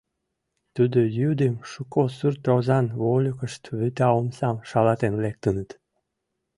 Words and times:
Тудо 0.75 0.99
йӱдым 1.17 1.55
шуко 1.71 2.01
сурт 2.17 2.43
озан 2.55 2.87
вольыкышт 3.01 3.63
вӱта 3.77 4.07
омсам 4.19 4.57
шалатен 4.69 5.13
лектыныт. 5.23 5.69